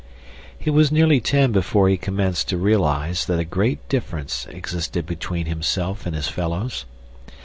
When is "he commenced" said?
1.87-2.47